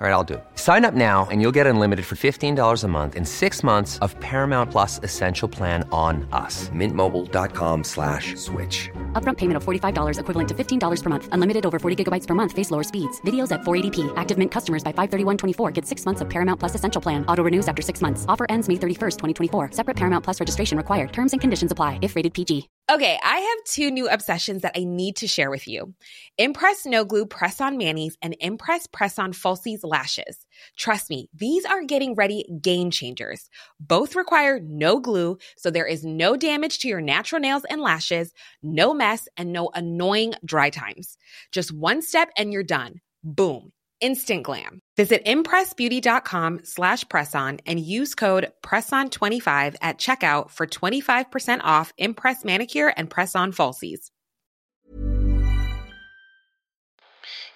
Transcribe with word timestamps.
All 0.00 0.06
right, 0.06 0.12
I'll 0.12 0.22
do 0.22 0.34
it. 0.34 0.44
Sign 0.54 0.84
up 0.84 0.94
now 0.94 1.26
and 1.28 1.42
you'll 1.42 1.56
get 1.58 1.66
unlimited 1.66 2.06
for 2.06 2.14
$15 2.14 2.84
a 2.84 2.88
month 2.88 3.16
in 3.16 3.24
six 3.24 3.64
months 3.64 3.98
of 3.98 4.14
Paramount 4.20 4.70
Plus 4.70 5.00
Essential 5.02 5.48
Plan 5.48 5.82
on 5.90 6.24
us. 6.30 6.68
Mintmobile.com 6.68 7.82
slash 7.82 8.36
switch. 8.36 8.90
Upfront 9.14 9.38
payment 9.38 9.56
of 9.56 9.64
$45 9.64 10.20
equivalent 10.20 10.48
to 10.50 10.54
$15 10.54 11.02
per 11.02 11.10
month. 11.10 11.28
Unlimited 11.32 11.66
over 11.66 11.80
40 11.80 12.04
gigabytes 12.04 12.28
per 12.28 12.34
month. 12.34 12.52
Face 12.52 12.70
lower 12.70 12.84
speeds. 12.84 13.20
Videos 13.22 13.50
at 13.50 13.62
480p. 13.62 14.12
Active 14.16 14.38
Mint 14.38 14.52
customers 14.52 14.84
by 14.84 14.92
531.24 14.92 15.74
get 15.74 15.84
six 15.84 16.06
months 16.06 16.20
of 16.20 16.30
Paramount 16.30 16.60
Plus 16.60 16.76
Essential 16.76 17.02
Plan. 17.02 17.26
Auto 17.26 17.42
renews 17.42 17.66
after 17.66 17.82
six 17.82 18.00
months. 18.00 18.24
Offer 18.28 18.46
ends 18.48 18.68
May 18.68 18.76
31st, 18.76 19.16
2024. 19.18 19.72
Separate 19.72 19.96
Paramount 19.96 20.22
Plus 20.22 20.38
registration 20.38 20.78
required. 20.78 21.12
Terms 21.12 21.32
and 21.32 21.40
conditions 21.40 21.72
apply 21.72 21.98
if 22.02 22.14
rated 22.14 22.34
PG. 22.34 22.68
Okay, 22.90 23.18
I 23.22 23.36
have 23.36 23.64
two 23.66 23.90
new 23.90 24.08
obsessions 24.08 24.62
that 24.62 24.72
I 24.74 24.84
need 24.84 25.16
to 25.16 25.26
share 25.26 25.50
with 25.50 25.68
you. 25.68 25.92
Impress 26.38 26.86
No 26.86 27.04
Glue 27.04 27.26
Press 27.26 27.60
On 27.60 27.76
Manis 27.76 28.16
and 28.22 28.34
Impress 28.40 28.86
Press 28.86 29.18
On 29.18 29.34
Falsies 29.34 29.80
Lashes. 29.82 30.46
Trust 30.76 31.10
me, 31.10 31.28
these 31.34 31.64
are 31.64 31.82
getting 31.82 32.14
ready 32.14 32.44
game 32.60 32.90
changers. 32.90 33.48
Both 33.80 34.16
require 34.16 34.60
no 34.60 35.00
glue, 35.00 35.38
so 35.56 35.70
there 35.70 35.86
is 35.86 36.04
no 36.04 36.36
damage 36.36 36.78
to 36.80 36.88
your 36.88 37.00
natural 37.00 37.40
nails 37.40 37.64
and 37.68 37.80
lashes, 37.80 38.32
no 38.62 38.94
mess, 38.94 39.28
and 39.36 39.52
no 39.52 39.70
annoying 39.74 40.34
dry 40.44 40.70
times. 40.70 41.16
Just 41.52 41.72
one 41.72 42.02
step 42.02 42.30
and 42.36 42.52
you're 42.52 42.62
done. 42.62 43.00
Boom. 43.24 43.72
Instant 44.00 44.44
glam. 44.44 44.80
Visit 44.96 45.24
impressbeauty.com 45.24 46.60
slash 46.64 47.04
presson 47.04 47.60
and 47.66 47.80
use 47.80 48.14
code 48.14 48.52
PRESSON25 48.62 49.74
at 49.82 49.98
checkout 49.98 50.50
for 50.50 50.66
25% 50.66 51.60
off 51.64 51.92
Impress 51.98 52.44
Manicure 52.44 52.92
and 52.96 53.10
Press-On 53.10 53.52
Falsies. 53.52 54.10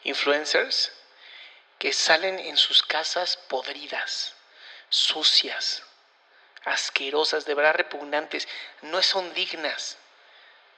Influencers 0.05 0.89
que 1.83 1.93
salen 1.93 2.39
en 2.39 2.57
sus 2.57 2.81
casas 2.85 3.37
podridas, 3.37 4.37
sucias, 4.89 5.83
asquerosas, 6.65 7.45
de 7.45 7.55
verdad 7.55 7.75
repugnantes, 7.75 8.47
no 8.83 9.03
son 9.03 9.35
dignas 9.35 9.99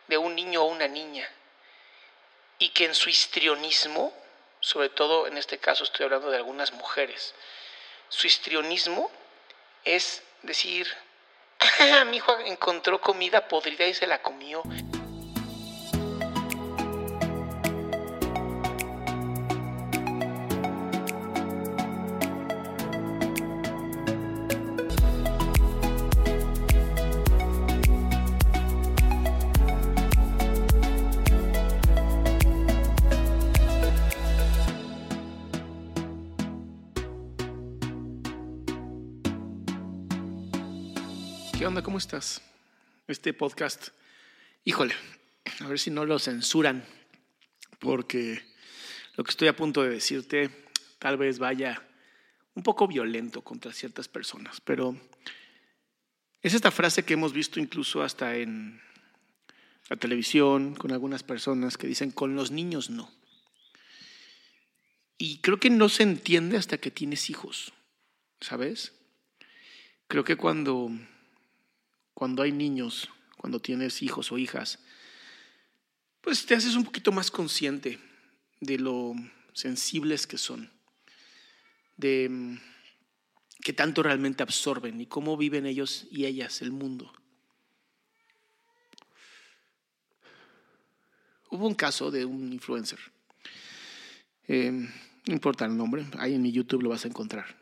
de 0.07 0.17
un 0.17 0.35
niño 0.35 0.63
o 0.63 0.65
una 0.65 0.89
niña. 0.89 1.29
Y 2.59 2.71
que 2.71 2.87
en 2.87 2.95
su 2.95 3.11
histrionismo 3.11 4.15
sobre 4.61 4.89
todo 4.89 5.27
en 5.27 5.37
este 5.37 5.59
caso 5.59 5.85
estoy 5.85 6.05
hablando 6.05 6.31
de 6.31 6.39
algunas 6.39 6.73
mujeres. 6.73 7.35
Su 8.09 8.27
histrionismo 8.27 9.11
es 9.85 10.23
decir, 10.41 10.91
ah, 11.81 12.07
mi 12.07 12.17
hijo 12.17 12.35
encontró 12.39 12.99
comida 12.99 13.47
podrida 13.47 13.87
y 13.87 13.93
se 13.93 14.07
la 14.07 14.23
comió. 14.23 14.63
¿Qué 41.65 41.69
onda? 41.69 41.81
¿Cómo 41.81 41.97
estás? 41.97 42.43
Este 43.09 43.33
podcast, 43.33 43.89
híjole, 44.65 44.95
a 45.61 45.67
ver 45.67 45.79
si 45.79 45.91
no 45.91 46.05
lo 46.05 46.19
censuran, 46.19 46.85
porque 47.79 48.45
lo 49.17 49.25
que 49.25 49.31
estoy 49.31 49.49
a 49.49 49.57
punto 49.57 49.83
de 49.83 49.89
decirte 49.89 50.51
tal 50.99 51.17
vez 51.17 51.39
vaya 51.39 51.83
un 52.55 52.63
poco 52.63 52.87
violento 52.87 53.41
contra 53.41 53.73
ciertas 53.73 54.09
personas, 54.09 54.61
pero 54.61 54.95
es 56.43 56.53
esta 56.53 56.71
frase 56.71 57.07
que 57.07 57.15
hemos 57.15 57.33
visto 57.33 57.59
incluso 57.59 58.03
hasta 58.03 58.37
en 58.37 58.83
la 59.89 59.97
televisión, 59.97 60.75
con 60.75 60.93
algunas 60.93 61.23
personas 61.23 61.79
que 61.79 61.87
dicen, 61.87 62.11
con 62.11 62.37
los 62.37 62.51
niños 62.51 62.91
no. 62.91 63.11
Y 65.17 65.39
creo 65.39 65.59
que 65.59 65.71
no 65.71 65.89
se 65.89 66.03
entiende 66.03 66.59
hasta 66.59 66.77
que 66.77 66.91
tienes 66.91 67.31
hijos, 67.31 67.73
¿sabes? 68.43 68.93
Creo 70.09 70.25
que 70.25 70.37
cuando 70.37 70.91
cuando 72.15 72.43
hay 72.43 72.53
niños, 72.53 73.11
cuando 73.37 73.61
tienes 73.61 74.03
hijos 74.03 74.33
o 74.33 74.39
hijas, 74.39 74.79
pues 76.21 76.47
te 76.47 76.55
haces 76.55 76.77
un 76.77 76.85
poquito 76.85 77.13
más 77.13 77.31
consciente 77.31 77.99
de 78.61 78.79
lo 78.79 79.13
sensibles 79.53 80.27
que 80.27 80.39
son, 80.39 80.71
de 81.97 82.29
mm, 82.31 82.59
qué 83.61 83.73
tanto 83.73 84.03
realmente 84.03 84.43
absorben 84.43 85.01
y 85.01 85.07
cómo 85.07 85.37
viven 85.37 85.67
ellos 85.67 86.07
y 86.11 86.25
ellas 86.25 86.63
el 86.63 86.73
mundo. 86.73 87.13
Hubo 91.51 91.67
un 91.67 91.75
caso 91.75 92.11
de 92.11 92.25
un 92.25 92.53
influencer, 92.53 92.99
eh, 94.49 94.71
no 94.71 95.33
importa 95.33 95.67
el 95.67 95.77
nombre, 95.77 96.07
ahí 96.19 96.35
en 96.35 96.43
mi 96.43 96.51
YouTube 96.51 96.83
lo 96.83 96.91
vas 96.91 97.05
a 97.05 97.09
encontrar, 97.09 97.57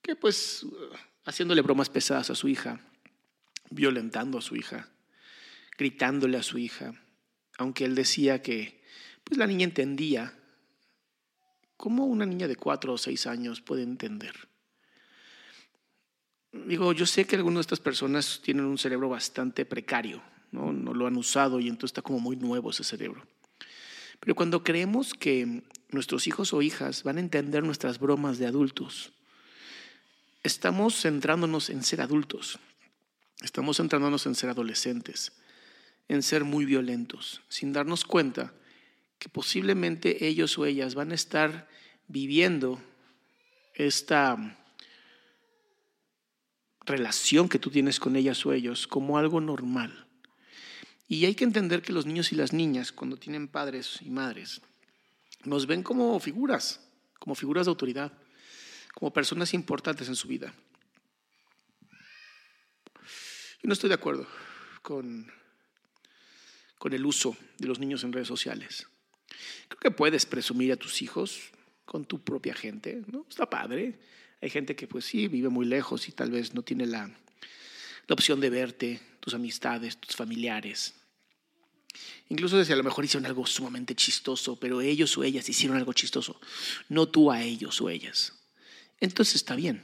que 0.00 0.16
pues 0.16 0.64
haciéndole 1.24 1.60
bromas 1.60 1.90
pesadas 1.90 2.30
a 2.30 2.34
su 2.34 2.48
hija, 2.48 2.80
violentando 3.70 4.38
a 4.38 4.42
su 4.42 4.56
hija, 4.56 4.88
gritándole 5.76 6.36
a 6.36 6.42
su 6.42 6.58
hija, 6.58 6.94
aunque 7.58 7.84
él 7.84 7.94
decía 7.94 8.42
que 8.42 8.78
pues 9.24 9.38
la 9.38 9.46
niña 9.46 9.64
entendía. 9.64 10.34
¿Cómo 11.76 12.06
una 12.06 12.26
niña 12.26 12.48
de 12.48 12.56
cuatro 12.56 12.94
o 12.94 12.98
seis 12.98 13.26
años 13.26 13.60
puede 13.60 13.82
entender? 13.82 14.48
Digo, 16.52 16.92
yo 16.92 17.06
sé 17.06 17.26
que 17.26 17.36
algunas 17.36 17.58
de 17.58 17.60
estas 17.62 17.80
personas 17.80 18.40
tienen 18.42 18.64
un 18.64 18.78
cerebro 18.78 19.10
bastante 19.10 19.64
precario, 19.66 20.22
¿no? 20.50 20.72
no 20.72 20.94
lo 20.94 21.06
han 21.06 21.16
usado 21.16 21.60
y 21.60 21.68
entonces 21.68 21.90
está 21.90 22.02
como 22.02 22.20
muy 22.20 22.36
nuevo 22.36 22.70
ese 22.70 22.84
cerebro. 22.84 23.22
Pero 24.18 24.34
cuando 24.34 24.64
creemos 24.64 25.14
que 25.14 25.62
nuestros 25.90 26.26
hijos 26.26 26.52
o 26.52 26.62
hijas 26.62 27.02
van 27.02 27.18
a 27.18 27.20
entender 27.20 27.62
nuestras 27.62 27.98
bromas 27.98 28.38
de 28.38 28.46
adultos, 28.46 29.12
estamos 30.42 31.00
centrándonos 31.02 31.70
en 31.70 31.82
ser 31.82 32.00
adultos. 32.00 32.58
Estamos 33.42 33.76
centrándonos 33.76 34.26
en 34.26 34.34
ser 34.34 34.50
adolescentes, 34.50 35.32
en 36.08 36.22
ser 36.22 36.44
muy 36.44 36.64
violentos, 36.64 37.42
sin 37.48 37.72
darnos 37.72 38.04
cuenta 38.04 38.52
que 39.18 39.28
posiblemente 39.28 40.26
ellos 40.26 40.58
o 40.58 40.66
ellas 40.66 40.94
van 40.94 41.12
a 41.12 41.14
estar 41.14 41.68
viviendo 42.08 42.80
esta 43.74 44.58
relación 46.84 47.48
que 47.48 47.58
tú 47.58 47.70
tienes 47.70 48.00
con 48.00 48.16
ellas 48.16 48.44
o 48.46 48.52
ellos 48.52 48.86
como 48.86 49.18
algo 49.18 49.40
normal. 49.40 50.06
Y 51.06 51.24
hay 51.24 51.34
que 51.34 51.44
entender 51.44 51.82
que 51.82 51.92
los 51.92 52.06
niños 52.06 52.32
y 52.32 52.36
las 52.36 52.52
niñas, 52.52 52.92
cuando 52.92 53.16
tienen 53.16 53.48
padres 53.48 53.98
y 54.02 54.10
madres, 54.10 54.60
nos 55.44 55.66
ven 55.66 55.82
como 55.82 56.18
figuras, 56.20 56.80
como 57.18 57.34
figuras 57.34 57.66
de 57.66 57.70
autoridad, 57.70 58.12
como 58.94 59.12
personas 59.12 59.54
importantes 59.54 60.08
en 60.08 60.16
su 60.16 60.28
vida. 60.28 60.52
Yo 63.62 63.66
no 63.66 63.72
estoy 63.72 63.88
de 63.88 63.94
acuerdo 63.94 64.26
con, 64.82 65.30
con 66.78 66.92
el 66.92 67.04
uso 67.04 67.36
de 67.58 67.66
los 67.66 67.78
niños 67.78 68.04
en 68.04 68.12
redes 68.12 68.28
sociales. 68.28 68.86
Creo 69.68 69.80
que 69.80 69.90
puedes 69.90 70.26
presumir 70.26 70.72
a 70.72 70.76
tus 70.76 71.02
hijos 71.02 71.50
con 71.84 72.04
tu 72.04 72.22
propia 72.22 72.54
gente, 72.54 73.02
¿no? 73.06 73.26
Está 73.28 73.48
padre. 73.48 73.98
Hay 74.40 74.50
gente 74.50 74.76
que 74.76 74.86
pues 74.86 75.04
sí, 75.04 75.26
vive 75.26 75.48
muy 75.48 75.66
lejos 75.66 76.08
y 76.08 76.12
tal 76.12 76.30
vez 76.30 76.54
no 76.54 76.62
tiene 76.62 76.86
la, 76.86 77.06
la 77.06 78.14
opción 78.14 78.40
de 78.40 78.50
verte, 78.50 79.00
tus 79.20 79.34
amistades, 79.34 79.96
tus 79.96 80.14
familiares. 80.14 80.94
Incluso 82.28 82.62
si 82.64 82.72
a 82.72 82.76
lo 82.76 82.84
mejor 82.84 83.04
hicieron 83.04 83.26
algo 83.26 83.46
sumamente 83.46 83.94
chistoso, 83.94 84.58
pero 84.60 84.80
ellos 84.80 85.16
o 85.18 85.24
ellas 85.24 85.48
hicieron 85.48 85.76
algo 85.76 85.92
chistoso, 85.92 86.40
no 86.88 87.08
tú 87.08 87.32
a 87.32 87.42
ellos 87.42 87.80
o 87.80 87.88
ellas. 87.88 88.34
Entonces 89.00 89.36
está 89.36 89.56
bien, 89.56 89.82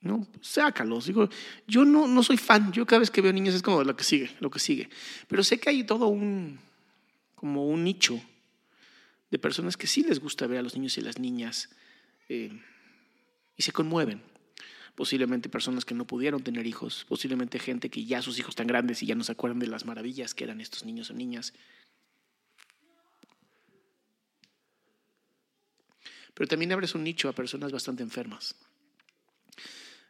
¿no? 0.00 0.26
Sácalos. 0.40 1.06
Digo, 1.06 1.28
yo 1.66 1.84
no, 1.84 2.06
no 2.06 2.22
soy 2.22 2.36
fan. 2.36 2.72
Yo 2.72 2.86
cada 2.86 3.00
vez 3.00 3.10
que 3.10 3.20
veo 3.20 3.32
niños 3.32 3.54
es 3.54 3.62
como 3.62 3.82
lo 3.84 3.96
que 3.96 4.04
sigue, 4.04 4.30
lo 4.40 4.50
que 4.50 4.58
sigue. 4.58 4.88
Pero 5.26 5.42
sé 5.42 5.58
que 5.58 5.70
hay 5.70 5.84
todo 5.84 6.06
un, 6.08 6.58
como 7.34 7.66
un 7.66 7.84
nicho 7.84 8.20
de 9.30 9.38
personas 9.38 9.76
que 9.76 9.86
sí 9.86 10.02
les 10.02 10.20
gusta 10.20 10.46
ver 10.46 10.58
a 10.58 10.62
los 10.62 10.74
niños 10.74 10.96
y 10.98 11.02
las 11.02 11.18
niñas 11.18 11.68
eh, 12.28 12.52
y 13.56 13.62
se 13.62 13.72
conmueven. 13.72 14.22
posiblemente 14.94 15.48
personas 15.48 15.84
que 15.84 15.94
no 15.94 16.06
pudieron 16.06 16.42
tener 16.42 16.66
hijos, 16.66 17.06
posiblemente 17.08 17.60
gente 17.60 17.88
que 17.88 18.04
ya 18.04 18.20
sus 18.20 18.36
hijos 18.40 18.50
están 18.50 18.66
grandes 18.66 19.00
y 19.00 19.06
ya 19.06 19.14
no 19.14 19.22
se 19.22 19.30
acuerdan 19.30 19.60
de 19.60 19.68
las 19.68 19.84
maravillas 19.84 20.34
que 20.34 20.42
eran 20.42 20.60
estos 20.60 20.84
niños 20.84 21.10
o 21.10 21.14
niñas. 21.14 21.52
Pero 26.34 26.48
también 26.48 26.72
abres 26.72 26.96
un 26.96 27.04
nicho 27.04 27.28
a 27.28 27.32
personas 27.32 27.70
bastante 27.70 28.02
enfermas. 28.02 28.56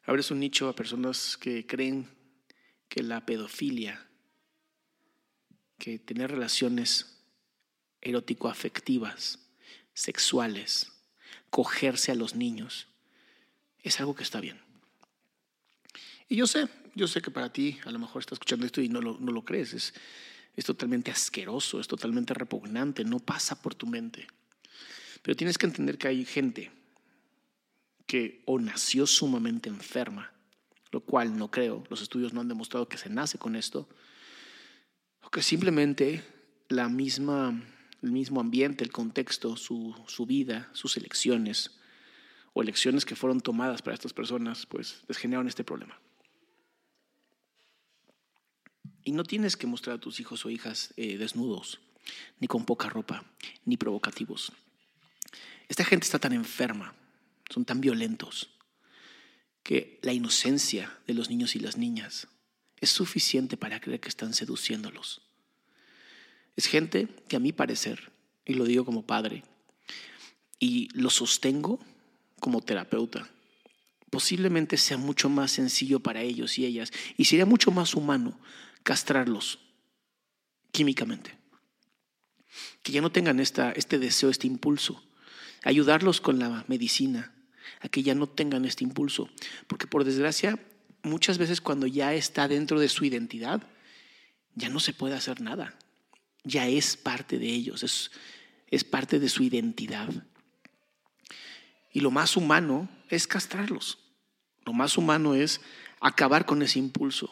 Abres 0.09 0.31
un 0.31 0.41
nicho 0.41 0.71
a 0.71 0.75
personas 0.75 1.37
que 1.37 1.67
creen 1.67 2.09
que 2.89 3.03
la 3.03 3.27
pedofilia, 3.27 4.09
que 5.77 5.99
tener 5.99 6.31
relaciones 6.31 7.21
erótico-afectivas, 8.01 9.39
sexuales, 9.93 10.91
cogerse 11.51 12.11
a 12.11 12.15
los 12.15 12.35
niños, 12.35 12.89
es 13.83 14.01
algo 14.01 14.15
que 14.15 14.23
está 14.23 14.41
bien. 14.41 14.59
Y 16.27 16.37
yo 16.37 16.47
sé, 16.47 16.71
yo 16.95 17.07
sé 17.07 17.21
que 17.21 17.31
para 17.31 17.53
ti 17.53 17.79
a 17.85 17.91
lo 17.91 17.99
mejor 17.99 18.21
estás 18.21 18.37
escuchando 18.37 18.65
esto 18.65 18.81
y 18.81 18.89
no 18.89 19.03
lo, 19.03 19.19
no 19.19 19.31
lo 19.31 19.45
crees, 19.45 19.75
es, 19.75 19.93
es 20.57 20.65
totalmente 20.65 21.11
asqueroso, 21.11 21.81
es 21.81 21.87
totalmente 21.87 22.33
repugnante, 22.33 23.05
no 23.05 23.19
pasa 23.19 23.61
por 23.61 23.75
tu 23.75 23.87
mente. 23.87 24.27
Pero 25.21 25.37
tienes 25.37 25.59
que 25.59 25.67
entender 25.67 25.99
que 25.99 26.09
hay 26.09 26.25
gente 26.25 26.78
que 28.09 28.43
o 28.47 28.59
nació 28.59 29.07
sumamente 29.07 29.69
enferma, 29.69 30.33
lo 30.91 31.01
cual 31.01 31.37
no 31.37 31.51
creo, 31.51 31.85
los 31.91 32.01
estudios 32.01 32.33
no 32.33 32.41
han 32.41 32.49
demostrado 32.49 32.89
que 32.89 32.97
se 32.97 33.11
nace 33.11 33.39
con 33.39 33.55
esto, 33.55 33.87
o 35.23 35.31
que 35.31 35.43
simplemente 35.43 36.25
la 36.69 36.89
misma, 36.89 37.63
el 38.03 38.11
mismo 38.11 38.41
ambiente, 38.41 38.83
el 38.83 38.91
contexto, 38.91 39.57
su, 39.57 39.95
su 40.07 40.25
vida, 40.25 40.71
sus 40.73 40.97
elecciones 40.97 41.79
o 42.55 42.63
elecciones 42.63 43.05
que 43.05 43.15
fueron 43.15 43.43
tomadas 43.43 43.83
para 43.83 43.95
estas 43.95 44.15
personas, 44.15 44.65
pues 44.65 45.05
les 45.07 45.19
generaron 45.19 45.47
este 45.47 45.63
problema. 45.63 46.01
Y 49.05 49.13
no 49.13 49.23
tienes 49.23 49.59
que 49.59 49.67
mostrar 49.67 49.97
a 49.97 50.01
tus 50.01 50.19
hijos 50.19 50.47
o 50.47 50.51
hijas 50.51 50.95
eh, 50.97 51.19
desnudos, 51.19 51.79
ni 52.41 52.49
con 52.49 52.65
poca 52.65 52.89
ropa, 52.89 53.25
ni 53.67 53.77
provocativos. 53.77 54.51
Esta 55.69 55.85
gente 55.85 56.07
está 56.07 56.19
tan 56.19 56.33
enferma, 56.33 56.95
son 57.49 57.65
tan 57.65 57.81
violentos, 57.81 58.51
que 59.63 59.99
la 60.03 60.13
inocencia 60.13 60.99
de 61.07 61.15
los 61.15 61.29
niños 61.29 61.55
y 61.57 61.59
las 61.59 61.77
niñas 61.77 62.29
es 62.81 62.91
suficiente 62.91 63.57
para 63.57 63.81
creer 63.81 64.01
que 64.01 64.09
están 64.09 64.35
seduciéndolos. 64.35 65.23
Es 66.57 66.67
gente 66.67 67.09
que 67.29 67.37
a 67.37 67.41
mi 67.41 67.53
parecer, 67.53 68.13
y 68.45 68.55
lo 68.55 68.65
digo 68.65 68.85
como 68.85 69.07
padre, 69.07 69.45
y 70.59 70.89
lo 70.93 71.11
sostengo 71.11 71.79
como 72.41 72.63
terapeuta, 72.63 73.29
posiblemente 74.11 74.77
sea 74.77 74.97
mucho 74.97 75.29
más 75.29 75.53
sencillo 75.53 76.01
para 76.01 76.23
ellos 76.23 76.59
y 76.59 76.67
ellas, 76.67 76.93
y 77.17 77.27
sería 77.27 77.47
mucho 77.47 77.71
más 77.71 77.95
humano 77.95 78.39
castrarlos 78.83 79.59
químicamente. 80.73 81.37
Que 82.83 82.93
ya 82.93 83.01
no 83.01 83.13
tengan 83.13 83.41
esta, 83.41 83.73
este 83.73 83.99
deseo, 83.99 84.31
este 84.31 84.47
impulso. 84.47 85.05
Ayudarlos 85.65 86.21
con 86.21 86.39
la 86.39 86.65
medicina, 86.69 87.35
a 87.81 87.89
que 87.89 88.03
ya 88.03 88.15
no 88.15 88.29
tengan 88.29 88.65
este 88.65 88.85
impulso. 88.85 89.29
Porque 89.67 89.87
por 89.87 90.05
desgracia, 90.05 90.59
muchas 91.03 91.39
veces 91.39 91.61
cuando 91.61 91.87
ya 91.87 92.15
está 92.15 92.49
dentro 92.49 92.81
de 92.81 92.89
su 92.89 93.05
identidad, 93.05 93.63
ya 94.55 94.69
no 94.69 94.81
se 94.81 94.93
puede 94.93 95.15
hacer 95.15 95.41
nada. 95.41 95.75
Ya 96.45 96.67
es 96.67 96.97
parte 96.97 97.39
de 97.39 97.47
ellos, 97.47 97.83
es, 97.83 98.11
es 98.69 98.85
parte 98.85 99.19
de 99.19 99.29
su 99.29 99.43
identidad. 99.43 100.09
Y 101.93 102.01
lo 102.01 102.11
más 102.11 102.37
humano 102.37 102.89
es 103.09 103.27
castrarlos. 103.27 103.99
Lo 104.65 104.73
más 104.73 104.99
humano 104.99 105.35
es 105.35 105.61
acabar 106.01 106.47
con 106.47 106.63
ese 106.63 106.79
impulso 106.79 107.31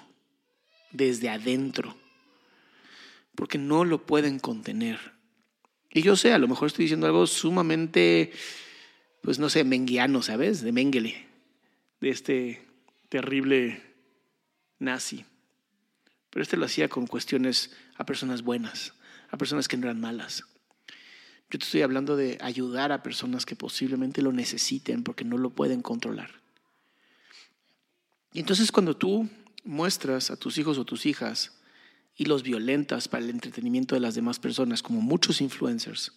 desde 0.91 1.29
adentro, 1.29 1.97
porque 3.35 3.59
no 3.59 3.85
lo 3.85 4.07
pueden 4.07 4.39
contener. 4.39 5.13
Y 5.91 6.03
yo 6.03 6.17
sé, 6.17 6.33
a 6.33 6.39
lo 6.39 6.49
mejor 6.49 6.69
estoy 6.69 6.85
diciendo 6.85 7.07
algo 7.07 7.27
sumamente, 7.27 8.33
pues 9.23 9.39
no 9.39 9.49
sé, 9.49 9.65
menguiano, 9.65 10.23
¿sabes? 10.23 10.63
De 10.63 10.73
Mengele, 10.73 11.27
de 12.01 12.11
este 12.11 12.67
terrible 13.09 13.83
nazi. 14.79 15.25
Pero 16.31 16.43
este 16.43 16.57
lo 16.57 16.67
hacía 16.67 16.89
con 16.89 17.07
cuestiones 17.07 17.75
a 17.97 18.05
personas 18.05 18.43
buenas, 18.43 18.95
a 19.31 19.37
personas 19.37 19.69
que 19.69 19.77
no 19.77 19.87
eran 19.87 20.01
malas. 20.01 20.45
Yo 21.51 21.59
te 21.59 21.65
estoy 21.65 21.83
hablando 21.83 22.17
de 22.17 22.39
ayudar 22.41 22.93
a 22.93 23.03
personas 23.03 23.47
que 23.47 23.57
posiblemente 23.57 24.21
lo 24.21 24.33
necesiten 24.33 25.05
porque 25.05 25.25
no 25.25 25.39
lo 25.39 25.51
pueden 25.51 25.81
controlar. 25.81 26.31
Y 28.33 28.41
entonces 28.41 28.73
cuando 28.73 28.97
tú 28.97 29.29
muestras 29.65 30.31
a 30.31 30.37
tus 30.37 30.59
hijos 30.59 30.79
o 30.79 30.85
tus 30.85 31.07
hijas 31.07 31.53
y 32.17 32.25
los 32.25 32.43
violentas 32.43 33.09
para 33.09 33.25
el 33.25 33.31
entretenimiento 33.31 33.95
de 33.95 34.01
las 34.01 34.15
demás 34.15 34.39
personas, 34.39 34.83
como 34.83 35.01
muchos 35.01 35.41
influencers. 35.41 36.13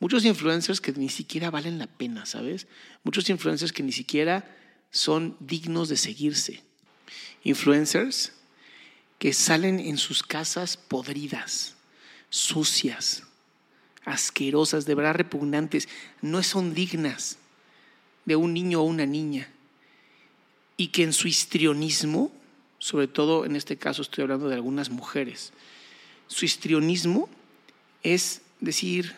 Muchos 0.00 0.24
influencers 0.24 0.80
que 0.80 0.92
ni 0.92 1.08
siquiera 1.08 1.50
valen 1.50 1.78
la 1.78 1.86
pena, 1.86 2.26
¿sabes? 2.26 2.66
Muchos 3.04 3.28
influencers 3.30 3.72
que 3.72 3.82
ni 3.82 3.92
siquiera 3.92 4.56
son 4.90 5.36
dignos 5.40 5.88
de 5.88 5.96
seguirse. 5.96 6.62
Influencers 7.44 8.32
que 9.18 9.32
salen 9.32 9.78
en 9.78 9.98
sus 9.98 10.22
casas 10.22 10.76
podridas, 10.76 11.76
sucias, 12.30 13.22
asquerosas, 14.04 14.86
de 14.86 14.94
verdad 14.94 15.14
repugnantes, 15.14 15.88
no 16.22 16.42
son 16.42 16.74
dignas 16.74 17.38
de 18.24 18.36
un 18.36 18.54
niño 18.54 18.80
o 18.80 18.84
una 18.84 19.06
niña. 19.06 19.48
Y 20.76 20.88
que 20.88 21.02
en 21.02 21.12
su 21.12 21.28
histrionismo 21.28 22.32
sobre 22.80 23.06
todo 23.06 23.44
en 23.44 23.54
este 23.54 23.76
caso 23.76 24.02
estoy 24.02 24.22
hablando 24.22 24.48
de 24.48 24.56
algunas 24.56 24.90
mujeres. 24.90 25.52
Su 26.26 26.44
histrionismo 26.44 27.28
es 28.02 28.40
decir, 28.60 29.14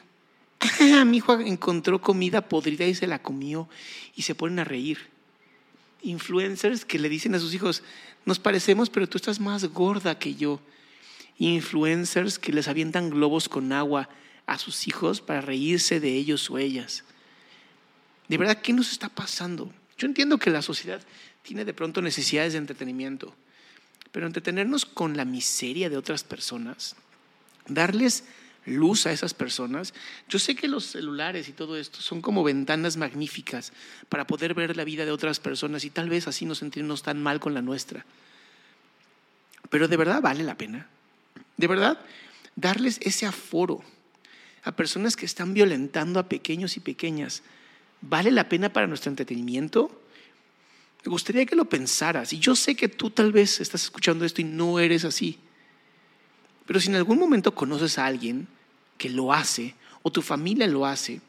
ah, 0.81 1.05
mi 1.05 1.19
hijo 1.19 1.39
encontró 1.41 2.01
comida 2.01 2.49
podrida 2.49 2.87
y 2.87 2.95
se 2.95 3.07
la 3.07 3.23
comió 3.23 3.69
y 4.15 4.23
se 4.23 4.35
ponen 4.35 4.59
a 4.61 4.65
reír. 4.65 4.99
Influencers 6.03 6.85
que 6.85 6.99
le 6.99 7.09
dicen 7.09 7.35
a 7.35 7.39
sus 7.39 7.55
hijos, 7.55 7.83
nos 8.25 8.39
parecemos, 8.39 8.91
pero 8.91 9.09
tú 9.09 9.19
estás 9.19 9.41
más 9.41 9.65
gorda 9.67 10.19
que 10.19 10.35
yo. 10.35 10.61
Influencers 11.39 12.39
que 12.39 12.53
les 12.53 12.69
avientan 12.69 13.11
globos 13.11 13.49
con 13.49 13.73
agua 13.73 14.09
a 14.47 14.59
sus 14.59 14.87
hijos 14.87 15.21
para 15.21 15.41
reírse 15.41 16.01
de 16.01 16.15
ellos 16.15 16.51
o 16.51 16.59
ellas. 16.59 17.05
De 18.29 18.39
verdad, 18.39 18.61
¿qué 18.61 18.73
nos 18.73 18.93
está 18.93 19.09
pasando? 19.09 19.73
Yo 19.99 20.07
entiendo 20.07 20.39
que 20.39 20.51
la 20.51 20.63
sociedad 20.63 21.01
tiene 21.43 21.65
de 21.65 21.75
pronto 21.75 22.03
necesidades 22.03 22.53
de 22.53 22.59
entretenimiento, 22.59 23.35
pero 24.11 24.27
entretenernos 24.27 24.85
con 24.85 25.17
la 25.17 25.25
miseria 25.25 25.91
de 25.91 25.97
otras 25.97 26.25
personas, 26.25 26.97
darles 27.67 28.25
luz 28.67 29.07
a 29.07 29.13
esas 29.13 29.35
personas. 29.35 29.95
Yo 30.29 30.39
sé 30.39 30.55
que 30.55 30.69
los 30.69 30.87
celulares 30.87 31.49
y 31.49 31.53
todo 31.53 31.77
esto 31.77 32.01
son 32.01 32.21
como 32.21 32.45
ventanas 32.45 32.97
magníficas 32.97 33.73
para 34.09 34.27
poder 34.27 34.55
ver 34.55 34.77
la 34.77 34.85
vida 34.85 35.05
de 35.05 35.11
otras 35.11 35.41
personas 35.41 35.85
y 35.85 35.91
tal 35.91 36.09
vez 36.09 36.29
así 36.29 36.47
no 36.47 36.55
sentirnos 36.55 37.03
tan 37.03 37.23
mal 37.23 37.41
con 37.41 37.55
la 37.55 37.63
nuestra. 37.63 38.05
Pero 39.71 39.89
de 39.89 39.97
verdad 39.97 40.21
vale 40.21 40.45
la 40.45 40.57
pena. 40.57 40.89
De 41.57 41.67
verdad, 41.67 41.99
darles 42.57 42.99
ese 43.03 43.27
aforo 43.27 43.83
a 44.65 44.73
personas 44.73 45.17
que 45.17 45.27
están 45.27 45.55
violentando 45.55 46.21
a 46.21 46.29
pequeños 46.29 46.77
y 46.77 46.81
pequeñas, 46.81 47.43
¿vale 48.01 48.31
la 48.31 48.49
pena 48.49 48.73
para 48.73 48.87
nuestro 48.87 49.11
entretenimiento? 49.11 50.03
Me 51.05 51.11
gustaría 51.11 51.47
que 51.47 51.57
lo 51.57 51.65
pensaras. 51.65 52.33
Y 52.33 52.39
yo 52.39 52.55
sé 52.55 52.77
que 52.77 52.89
tú 52.89 53.11
tal 53.11 53.33
vez 53.33 53.61
estás 53.61 53.83
escuchando 53.83 54.25
esto 54.25 54.41
y 54.41 54.45
no 54.45 54.79
eres 54.79 55.05
así. 55.05 55.39
Pero 56.67 56.81
si 56.81 56.89
en 56.89 56.97
algún 56.97 57.19
momento 57.19 57.55
conoces 57.55 57.99
a 57.99 58.07
alguien 58.07 58.49
que 58.99 59.09
lo 59.09 59.33
hace 59.33 59.75
o 60.03 60.11
tu 60.11 60.23
familia 60.23 60.67
lo 60.67 60.87
hace, 60.87 61.21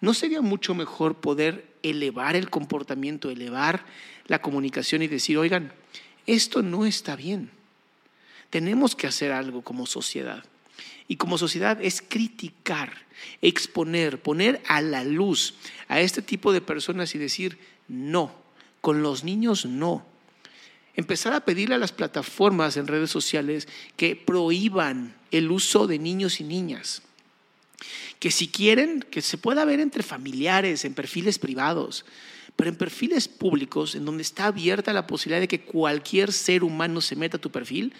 ¿no 0.00 0.14
sería 0.14 0.42
mucho 0.42 0.74
mejor 0.74 1.16
poder 1.16 1.66
elevar 1.82 2.36
el 2.36 2.50
comportamiento, 2.50 3.30
elevar 3.30 3.84
la 4.26 4.40
comunicación 4.40 5.02
y 5.02 5.08
decir, 5.08 5.38
oigan, 5.38 5.72
esto 6.26 6.62
no 6.62 6.86
está 6.86 7.16
bien? 7.16 7.50
Tenemos 8.50 8.94
que 8.94 9.06
hacer 9.06 9.32
algo 9.32 9.62
como 9.62 9.86
sociedad. 9.86 10.44
Y 11.08 11.16
como 11.16 11.38
sociedad 11.38 11.78
es 11.82 12.02
criticar, 12.02 12.92
exponer, 13.42 14.20
poner 14.20 14.62
a 14.66 14.80
la 14.80 15.04
luz 15.04 15.54
a 15.88 16.00
este 16.00 16.22
tipo 16.22 16.52
de 16.52 16.60
personas 16.60 17.14
y 17.14 17.18
decir, 17.18 17.58
no, 17.88 18.32
con 18.80 19.02
los 19.02 19.24
niños 19.24 19.66
no. 19.66 20.06
Empezar 20.96 21.32
a 21.32 21.44
pedirle 21.44 21.74
a 21.74 21.78
las 21.78 21.92
plataformas 21.92 22.76
en 22.76 22.86
redes 22.86 23.10
sociales 23.10 23.68
que 23.96 24.14
prohíban 24.14 25.14
el 25.30 25.50
uso 25.50 25.86
de 25.86 25.98
niños 25.98 26.40
y 26.40 26.44
niñas. 26.44 27.02
Que 28.20 28.30
si 28.30 28.48
quieren, 28.48 29.04
que 29.10 29.20
se 29.20 29.36
pueda 29.36 29.64
ver 29.64 29.80
entre 29.80 30.02
familiares, 30.02 30.84
en 30.84 30.94
perfiles 30.94 31.38
privados, 31.38 32.04
pero 32.56 32.70
en 32.70 32.76
perfiles 32.76 33.26
públicos, 33.26 33.96
en 33.96 34.04
donde 34.04 34.22
está 34.22 34.46
abierta 34.46 34.92
la 34.92 35.06
posibilidad 35.06 35.40
de 35.40 35.48
que 35.48 35.62
cualquier 35.62 36.32
ser 36.32 36.62
humano 36.62 37.00
se 37.00 37.16
meta 37.16 37.38
a 37.38 37.40
tu 37.40 37.50
perfil, 37.50 37.92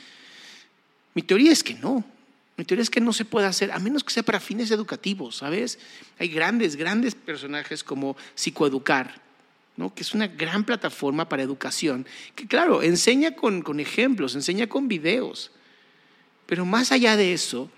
mi 1.14 1.22
teoría 1.22 1.52
es 1.52 1.64
que 1.64 1.74
no. 1.74 2.04
Mi 2.56 2.64
teoría 2.64 2.82
es 2.82 2.90
que 2.90 3.00
no 3.00 3.12
se 3.12 3.24
puede 3.24 3.48
hacer, 3.48 3.72
a 3.72 3.80
menos 3.80 4.04
que 4.04 4.12
sea 4.12 4.22
para 4.22 4.38
fines 4.38 4.70
educativos, 4.70 5.36
¿sabes? 5.38 5.80
Hay 6.20 6.28
grandes, 6.28 6.76
grandes 6.76 7.16
personajes 7.16 7.82
como 7.82 8.16
Psicoeducar, 8.36 9.20
¿no? 9.76 9.94
que 9.94 10.02
es 10.02 10.14
una 10.14 10.26
gran 10.26 10.64
plataforma 10.64 11.28
para 11.28 11.42
educación, 11.42 12.06
que 12.34 12.46
claro, 12.46 12.82
enseña 12.82 13.34
con, 13.34 13.62
con 13.62 13.80
ejemplos, 13.80 14.34
enseña 14.34 14.68
con 14.68 14.88
videos. 14.88 15.50
Pero 16.46 16.64
más 16.64 16.92
allá 16.92 17.16
de 17.16 17.32
eso, 17.32 17.70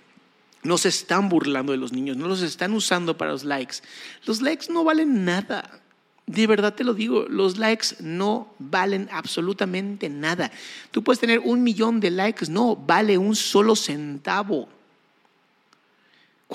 no 0.62 0.78
se 0.78 0.88
están 0.88 1.28
burlando 1.28 1.72
de 1.72 1.78
los 1.78 1.92
niños, 1.92 2.16
no 2.16 2.28
los 2.28 2.42
están 2.42 2.72
usando 2.72 3.16
para 3.16 3.32
los 3.32 3.44
likes. 3.44 3.76
Los 4.24 4.42
likes 4.42 4.66
no 4.70 4.84
valen 4.84 5.24
nada. 5.24 5.80
De 6.26 6.48
verdad 6.48 6.74
te 6.74 6.82
lo 6.82 6.92
digo, 6.92 7.26
los 7.28 7.56
likes 7.56 7.96
no 8.00 8.52
valen 8.58 9.08
absolutamente 9.12 10.08
nada. 10.08 10.50
Tú 10.90 11.04
puedes 11.04 11.20
tener 11.20 11.38
un 11.38 11.62
millón 11.62 12.00
de 12.00 12.10
likes, 12.10 12.50
no 12.50 12.74
vale 12.74 13.16
un 13.16 13.36
solo 13.36 13.76
centavo. 13.76 14.68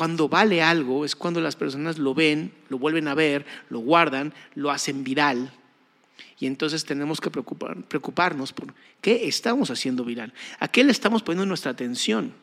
Cuando 0.02 0.28
vale 0.28 0.64
algo 0.64 1.06
es 1.06 1.16
cuando 1.16 1.42
las 1.42 1.56
personas 1.56 2.00
lo 2.00 2.16
ven, 2.16 2.52
lo 2.70 2.80
vuelven 2.80 3.08
a 3.08 3.14
ver, 3.14 3.46
lo 3.70 3.82
guardan, 3.82 4.34
lo 4.56 4.72
hacen 4.72 5.04
viral. 5.04 5.54
Y 6.40 6.48
entonces 6.48 6.86
tenemos 6.86 7.22
que 7.22 7.30
preocuparnos 7.30 8.52
por 8.52 8.74
qué 9.00 9.28
estamos 9.28 9.70
haciendo 9.70 10.04
viral, 10.04 10.34
a 10.60 10.68
qué 10.70 10.84
le 10.84 10.92
estamos 10.92 11.22
poniendo 11.22 11.46
nuestra 11.46 11.70
atención. 11.70 12.34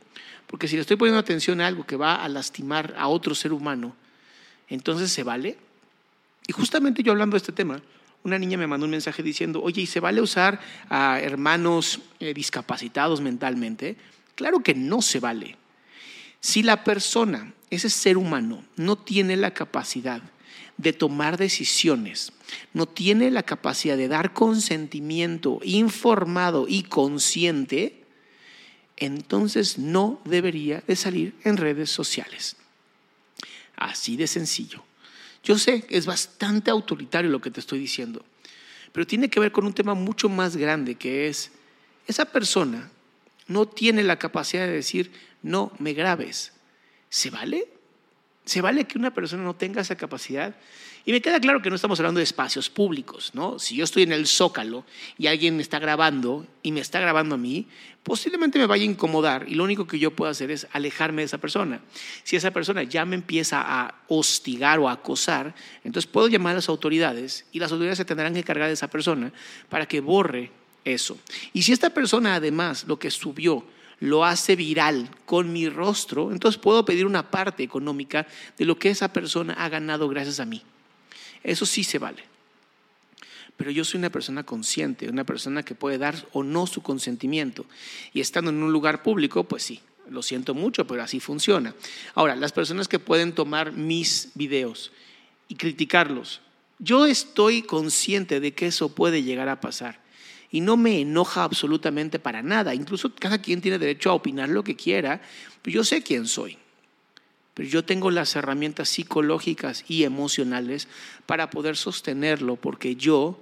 Porque 0.46 0.68
si 0.68 0.76
le 0.76 0.82
estoy 0.82 0.96
poniendo 0.96 1.18
atención 1.18 1.60
a 1.60 1.66
algo 1.66 1.84
que 1.84 1.96
va 1.96 2.22
a 2.22 2.28
lastimar 2.28 2.94
a 2.96 3.08
otro 3.08 3.34
ser 3.34 3.52
humano, 3.52 3.96
entonces 4.68 5.10
se 5.10 5.24
vale. 5.24 5.58
Y 6.46 6.52
justamente 6.52 7.02
yo 7.02 7.10
hablando 7.10 7.34
de 7.34 7.38
este 7.38 7.50
tema, 7.50 7.82
una 8.22 8.38
niña 8.38 8.56
me 8.56 8.68
mandó 8.68 8.84
un 8.84 8.92
mensaje 8.92 9.24
diciendo, 9.24 9.60
oye, 9.64 9.82
¿y 9.82 9.86
se 9.86 9.98
vale 9.98 10.20
usar 10.20 10.60
a 10.88 11.18
hermanos 11.20 12.02
eh, 12.20 12.32
discapacitados 12.34 13.20
mentalmente? 13.20 13.96
Claro 14.36 14.60
que 14.60 14.76
no 14.76 15.02
se 15.02 15.18
vale. 15.18 15.57
Si 16.40 16.62
la 16.62 16.84
persona, 16.84 17.54
ese 17.70 17.90
ser 17.90 18.16
humano, 18.16 18.64
no 18.76 18.96
tiene 18.96 19.36
la 19.36 19.52
capacidad 19.52 20.22
de 20.76 20.92
tomar 20.92 21.36
decisiones, 21.36 22.32
no 22.72 22.86
tiene 22.86 23.30
la 23.30 23.42
capacidad 23.42 23.96
de 23.96 24.08
dar 24.08 24.32
consentimiento 24.32 25.60
informado 25.64 26.66
y 26.68 26.84
consciente, 26.84 28.04
entonces 28.96 29.78
no 29.78 30.20
debería 30.24 30.82
de 30.86 30.96
salir 30.96 31.34
en 31.44 31.56
redes 31.56 31.90
sociales. 31.90 32.56
Así 33.76 34.16
de 34.16 34.26
sencillo. 34.26 34.84
Yo 35.42 35.58
sé 35.58 35.82
que 35.82 35.96
es 35.96 36.06
bastante 36.06 36.70
autoritario 36.70 37.30
lo 37.30 37.40
que 37.40 37.50
te 37.50 37.60
estoy 37.60 37.78
diciendo, 37.78 38.24
pero 38.92 39.06
tiene 39.06 39.28
que 39.28 39.40
ver 39.40 39.52
con 39.52 39.66
un 39.66 39.72
tema 39.72 39.94
mucho 39.94 40.28
más 40.28 40.56
grande 40.56 40.94
que 40.94 41.28
es, 41.28 41.50
esa 42.06 42.24
persona 42.24 42.90
no 43.46 43.66
tiene 43.66 44.02
la 44.02 44.18
capacidad 44.18 44.66
de 44.66 44.72
decir, 44.72 45.10
no 45.42 45.72
me 45.78 45.92
grabes. 45.92 46.52
¿Se 47.08 47.30
vale? 47.30 47.68
¿Se 48.44 48.60
vale 48.60 48.86
que 48.86 48.98
una 48.98 49.12
persona 49.12 49.42
no 49.42 49.54
tenga 49.54 49.82
esa 49.82 49.96
capacidad? 49.96 50.54
Y 51.04 51.12
me 51.12 51.22
queda 51.22 51.40
claro 51.40 51.62
que 51.62 51.70
no 51.70 51.76
estamos 51.76 51.98
hablando 52.00 52.18
de 52.18 52.24
espacios 52.24 52.68
públicos, 52.68 53.30
¿no? 53.32 53.58
Si 53.58 53.76
yo 53.76 53.84
estoy 53.84 54.02
en 54.02 54.12
el 54.12 54.26
zócalo 54.26 54.84
y 55.16 55.26
alguien 55.26 55.56
me 55.56 55.62
está 55.62 55.78
grabando 55.78 56.46
y 56.62 56.70
me 56.70 56.80
está 56.80 57.00
grabando 57.00 57.36
a 57.36 57.38
mí, 57.38 57.66
posiblemente 58.02 58.58
me 58.58 58.66
vaya 58.66 58.82
a 58.82 58.86
incomodar 58.86 59.46
y 59.48 59.54
lo 59.54 59.64
único 59.64 59.86
que 59.86 59.98
yo 59.98 60.10
puedo 60.10 60.30
hacer 60.30 60.50
es 60.50 60.66
alejarme 60.72 61.22
de 61.22 61.26
esa 61.26 61.38
persona. 61.38 61.80
Si 62.24 62.36
esa 62.36 62.50
persona 62.50 62.82
ya 62.82 63.06
me 63.06 63.16
empieza 63.16 63.62
a 63.62 64.02
hostigar 64.08 64.80
o 64.80 64.88
a 64.88 64.92
acosar, 64.92 65.54
entonces 65.82 66.10
puedo 66.10 66.28
llamar 66.28 66.52
a 66.52 66.56
las 66.56 66.68
autoridades 66.68 67.46
y 67.52 67.58
las 67.58 67.72
autoridades 67.72 67.96
se 67.96 68.04
tendrán 68.04 68.34
que 68.34 68.40
encargar 68.40 68.68
de 68.68 68.74
esa 68.74 68.90
persona 68.90 69.32
para 69.70 69.86
que 69.86 70.00
borre 70.00 70.50
eso. 70.84 71.18
Y 71.54 71.62
si 71.62 71.72
esta 71.72 71.88
persona 71.90 72.34
además 72.34 72.84
lo 72.86 72.98
que 72.98 73.10
subió 73.10 73.64
lo 74.00 74.24
hace 74.24 74.56
viral 74.56 75.10
con 75.24 75.52
mi 75.52 75.68
rostro, 75.68 76.30
entonces 76.32 76.60
puedo 76.60 76.84
pedir 76.84 77.06
una 77.06 77.30
parte 77.30 77.62
económica 77.62 78.26
de 78.56 78.64
lo 78.64 78.78
que 78.78 78.90
esa 78.90 79.12
persona 79.12 79.54
ha 79.54 79.68
ganado 79.68 80.08
gracias 80.08 80.40
a 80.40 80.44
mí. 80.44 80.62
Eso 81.42 81.66
sí 81.66 81.84
se 81.84 81.98
vale. 81.98 82.22
Pero 83.56 83.72
yo 83.72 83.84
soy 83.84 83.98
una 83.98 84.10
persona 84.10 84.44
consciente, 84.44 85.08
una 85.08 85.24
persona 85.24 85.64
que 85.64 85.74
puede 85.74 85.98
dar 85.98 86.26
o 86.32 86.44
no 86.44 86.66
su 86.68 86.80
consentimiento. 86.82 87.66
Y 88.12 88.20
estando 88.20 88.50
en 88.50 88.62
un 88.62 88.72
lugar 88.72 89.02
público, 89.02 89.44
pues 89.44 89.64
sí, 89.64 89.80
lo 90.08 90.22
siento 90.22 90.54
mucho, 90.54 90.86
pero 90.86 91.02
así 91.02 91.18
funciona. 91.18 91.74
Ahora, 92.14 92.36
las 92.36 92.52
personas 92.52 92.86
que 92.86 93.00
pueden 93.00 93.32
tomar 93.32 93.72
mis 93.72 94.30
videos 94.34 94.92
y 95.48 95.56
criticarlos, 95.56 96.40
yo 96.78 97.06
estoy 97.06 97.62
consciente 97.62 98.38
de 98.38 98.54
que 98.54 98.68
eso 98.68 98.90
puede 98.90 99.24
llegar 99.24 99.48
a 99.48 99.60
pasar 99.60 100.00
y 100.50 100.60
no 100.60 100.76
me 100.76 101.00
enoja 101.00 101.44
absolutamente 101.44 102.18
para 102.18 102.42
nada. 102.42 102.74
Incluso 102.74 103.14
cada 103.14 103.38
quien 103.38 103.60
tiene 103.60 103.78
derecho 103.78 104.10
a 104.10 104.14
opinar 104.14 104.48
lo 104.48 104.64
que 104.64 104.76
quiera, 104.76 105.20
pero 105.62 105.74
yo 105.74 105.84
sé 105.84 106.02
quién 106.02 106.26
soy. 106.26 106.56
Pero 107.54 107.68
yo 107.68 107.84
tengo 107.84 108.10
las 108.10 108.36
herramientas 108.36 108.88
psicológicas 108.88 109.84
y 109.88 110.04
emocionales 110.04 110.88
para 111.26 111.50
poder 111.50 111.76
sostenerlo 111.76 112.56
porque 112.56 112.96
yo 112.96 113.40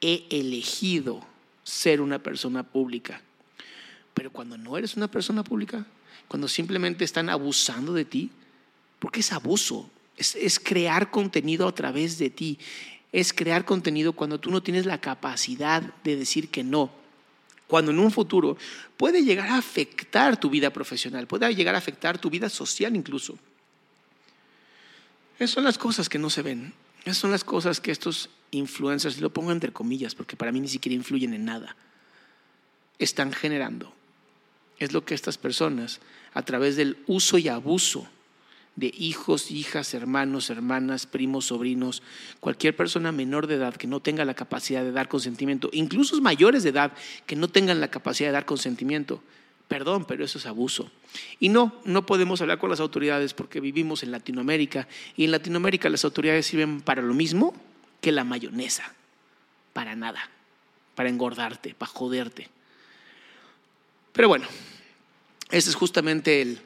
he 0.00 0.24
elegido 0.30 1.24
ser 1.64 2.00
una 2.00 2.18
persona 2.18 2.62
pública. 2.62 3.20
Pero 4.14 4.32
cuando 4.32 4.56
no 4.56 4.76
eres 4.78 4.96
una 4.96 5.08
persona 5.08 5.44
pública, 5.44 5.86
cuando 6.28 6.48
simplemente 6.48 7.04
están 7.04 7.28
abusando 7.28 7.92
de 7.92 8.04
ti, 8.04 8.30
porque 8.98 9.20
es 9.20 9.32
abuso, 9.32 9.90
es, 10.16 10.34
es 10.34 10.58
crear 10.58 11.10
contenido 11.10 11.68
a 11.68 11.74
través 11.74 12.18
de 12.18 12.30
ti, 12.30 12.58
es 13.12 13.32
crear 13.32 13.64
contenido 13.64 14.12
cuando 14.12 14.38
tú 14.38 14.50
no 14.50 14.62
tienes 14.62 14.86
la 14.86 15.00
capacidad 15.00 15.82
de 16.04 16.16
decir 16.16 16.50
que 16.50 16.62
no. 16.62 16.90
Cuando 17.66 17.90
en 17.90 17.98
un 17.98 18.10
futuro 18.10 18.56
puede 18.96 19.24
llegar 19.24 19.48
a 19.48 19.58
afectar 19.58 20.38
tu 20.38 20.50
vida 20.50 20.70
profesional, 20.70 21.26
puede 21.26 21.54
llegar 21.54 21.74
a 21.74 21.78
afectar 21.78 22.18
tu 22.18 22.30
vida 22.30 22.48
social 22.48 22.96
incluso. 22.96 23.38
Esas 25.38 25.50
son 25.50 25.64
las 25.64 25.78
cosas 25.78 26.08
que 26.08 26.18
no 26.18 26.30
se 26.30 26.42
ven. 26.42 26.72
Esas 27.04 27.18
son 27.18 27.30
las 27.30 27.44
cosas 27.44 27.80
que 27.80 27.90
estos 27.90 28.30
influencers, 28.50 29.20
lo 29.20 29.30
pongo 29.30 29.52
entre 29.52 29.72
comillas, 29.72 30.14
porque 30.14 30.36
para 30.36 30.52
mí 30.52 30.60
ni 30.60 30.68
siquiera 30.68 30.94
influyen 30.94 31.34
en 31.34 31.44
nada, 31.44 31.76
están 32.98 33.32
generando. 33.32 33.92
Es 34.78 34.92
lo 34.92 35.04
que 35.04 35.14
estas 35.14 35.38
personas, 35.38 36.00
a 36.34 36.42
través 36.42 36.76
del 36.76 36.98
uso 37.06 37.38
y 37.38 37.48
abuso 37.48 38.08
de 38.78 38.94
hijos, 38.96 39.50
hijas, 39.50 39.92
hermanos, 39.92 40.50
hermanas, 40.50 41.06
primos, 41.06 41.46
sobrinos, 41.46 42.00
cualquier 42.38 42.76
persona 42.76 43.10
menor 43.10 43.48
de 43.48 43.56
edad 43.56 43.74
que 43.74 43.88
no 43.88 43.98
tenga 43.98 44.24
la 44.24 44.34
capacidad 44.34 44.84
de 44.84 44.92
dar 44.92 45.08
consentimiento, 45.08 45.68
incluso 45.72 46.20
mayores 46.20 46.62
de 46.62 46.70
edad 46.70 46.92
que 47.26 47.34
no 47.34 47.48
tengan 47.48 47.80
la 47.80 47.88
capacidad 47.90 48.28
de 48.28 48.34
dar 48.34 48.44
consentimiento. 48.44 49.20
Perdón, 49.66 50.04
pero 50.06 50.24
eso 50.24 50.38
es 50.38 50.46
abuso. 50.46 50.90
Y 51.40 51.48
no, 51.48 51.74
no 51.84 52.06
podemos 52.06 52.40
hablar 52.40 52.58
con 52.58 52.70
las 52.70 52.78
autoridades 52.78 53.34
porque 53.34 53.60
vivimos 53.60 54.04
en 54.04 54.12
Latinoamérica 54.12 54.86
y 55.16 55.24
en 55.24 55.32
Latinoamérica 55.32 55.90
las 55.90 56.04
autoridades 56.04 56.46
sirven 56.46 56.80
para 56.80 57.02
lo 57.02 57.14
mismo 57.14 57.54
que 58.00 58.12
la 58.12 58.22
mayonesa, 58.22 58.94
para 59.72 59.96
nada, 59.96 60.30
para 60.94 61.08
engordarte, 61.08 61.74
para 61.74 61.90
joderte. 61.90 62.48
Pero 64.12 64.28
bueno, 64.28 64.46
ese 65.50 65.68
es 65.68 65.74
justamente 65.74 66.40
el, 66.40 66.60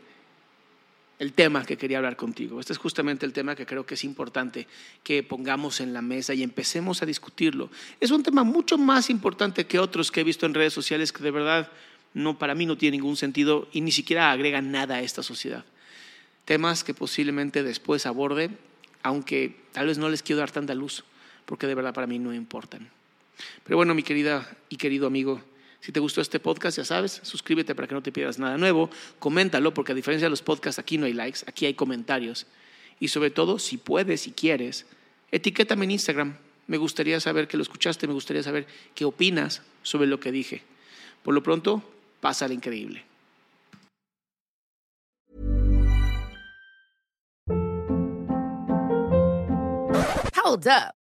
el 1.23 1.35
tema 1.35 1.65
que 1.65 1.77
quería 1.77 1.99
hablar 1.99 2.17
contigo. 2.17 2.59
Este 2.59 2.73
es 2.73 2.81
justamente 2.81 3.25
el 3.25 3.33
tema 3.33 3.55
que 3.55 3.65
creo 3.65 3.87
que 3.87 3.95
es 3.95 4.03
importante 4.03 4.67
que 5.05 5.23
pongamos 5.23 5.81
en 5.81 5.93
la 5.93 6.03
mesa 6.03 6.35
y 6.35 6.43
empecemos 6.43 7.01
a 7.01 7.07
discutirlo. 7.07 7.71
Es 8.01 8.11
un 8.11 8.25
tema 8.25 8.43
mucho 8.43 8.77
más 8.77 9.09
importante 9.09 9.65
que 9.65 9.79
otros 9.79 10.11
que 10.11 10.23
he 10.23 10.25
visto 10.25 10.47
en 10.47 10.55
redes 10.55 10.73
sociales 10.73 11.13
que 11.13 11.23
de 11.23 11.31
verdad 11.31 11.71
no 12.13 12.41
para 12.41 12.57
mí 12.57 12.67
no 12.67 12.77
tiene 12.77 12.97
ningún 12.97 13.17
sentido 13.17 13.69
y 13.73 13.83
ni 13.83 13.93
siquiera 13.93 14.33
agregan 14.33 14.73
nada 14.73 14.97
a 14.97 15.03
esta 15.03 15.23
sociedad. 15.23 15.65
Temas 16.45 16.83
que 16.83 16.93
posiblemente 16.93 17.63
después 17.63 18.05
aborde, 18.05 18.51
aunque 19.05 19.55
tal 19.71 19.87
vez 19.87 19.99
no 19.99 20.09
les 20.09 20.25
quiero 20.25 20.41
dar 20.41 20.51
tanta 20.51 20.75
luz, 20.75 21.05
porque 21.47 21.69
de 21.69 21.77
verdad 21.77 21.95
para 21.95 22.09
mí 22.09 22.19
no 22.19 22.35
importan. 22.35 22.91
Pero 23.63 23.77
bueno, 23.77 23.95
mi 23.95 24.03
querida 24.03 24.57
y 24.69 24.77
querido 24.77 25.07
amigo, 25.07 25.41
si 25.83 25.91
te 25.91 25.99
gustó 25.99 26.21
este 26.21 26.39
podcast, 26.39 26.77
ya 26.79 26.85
sabes, 26.85 27.21
suscríbete 27.25 27.75
para 27.75 27.89
que 27.89 27.95
no 27.95 28.03
te 28.05 28.13
pierdas 28.13 28.39
nada 28.39 28.57
nuevo, 28.57 28.89
coméntalo, 29.19 29.75
porque 29.75 29.91
a 29.91 29.95
diferencia 29.97 30.27
de 30.27 30.31
los 30.31 30.41
podcasts, 30.41 30.79
aquí 30.79 30.97
no 30.97 31.07
hay 31.07 31.13
likes, 31.13 31.41
aquí 31.49 31.67
hay 31.67 31.75
comentarios. 31.75 32.47
Y 33.01 33.09
sobre 33.09 33.31
todo, 33.31 33.59
si 33.59 33.79
puedes, 33.79 34.21
si 34.21 34.31
quieres, 34.31 34.87
etiquétame 35.33 35.85
en 35.87 35.91
Instagram. 35.91 36.37
Me 36.69 36.77
gustaría 36.77 37.19
saber 37.19 37.49
que 37.49 37.57
lo 37.57 37.65
escuchaste, 37.65 38.07
me 38.07 38.15
gustaría 38.15 38.45
saber 38.45 38.69
qué 38.95 39.05
opinas 39.05 39.63
sobre 39.83 40.07
lo 40.07 40.21
que 40.21 40.31
dije. 40.31 40.63
Por 41.25 41.35
lo 41.35 41.43
pronto, 41.43 41.83
pasa 42.21 42.47
lo 42.47 42.55
increíble. 42.55 43.05
Hold 50.45 50.69
up. 50.69 51.02